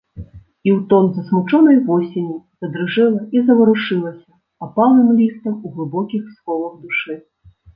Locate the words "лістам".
5.21-5.53